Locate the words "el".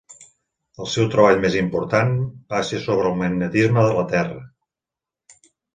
0.85-0.89, 3.13-3.21